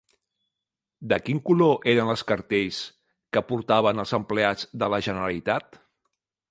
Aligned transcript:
De 1.11 1.19
quin 1.25 1.41
color 1.49 1.85
eren 1.93 2.09
els 2.13 2.25
cartells 2.31 2.81
que 3.37 3.47
portaven 3.53 4.05
els 4.07 4.19
empleats 4.21 4.71
de 4.85 4.93
la 4.97 5.05
Generalitat? 5.11 5.83